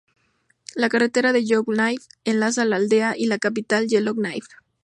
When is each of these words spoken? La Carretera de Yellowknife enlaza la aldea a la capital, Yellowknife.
La 0.73 0.89
Carretera 0.89 1.31
de 1.31 1.43
Yellowknife 1.43 2.07
enlaza 2.25 2.65
la 2.65 2.77
aldea 2.77 3.11
a 3.11 3.15
la 3.27 3.37
capital, 3.37 3.87
Yellowknife. 3.87 4.47